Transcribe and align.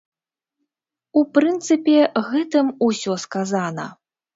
У 1.21 1.23
прынцыпе, 1.37 2.01
гэтым 2.33 2.77
усё 2.91 3.23
сказана. 3.29 3.93